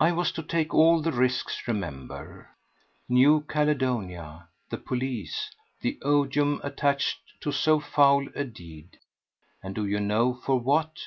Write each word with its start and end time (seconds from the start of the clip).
I 0.00 0.12
was 0.12 0.32
to 0.32 0.42
take 0.42 0.74
all 0.74 1.00
the 1.00 1.10
risks, 1.10 1.66
remember!—New 1.66 3.46
Caledonia, 3.48 4.48
the 4.68 4.76
police, 4.76 5.48
the 5.80 5.98
odium 6.02 6.60
attached 6.62 7.20
to 7.40 7.50
so 7.50 7.80
foul 7.80 8.28
a 8.34 8.44
deed; 8.44 8.98
and 9.62 9.74
do 9.74 9.86
you 9.86 9.98
know 9.98 10.34
for 10.34 10.58
what? 10.60 10.98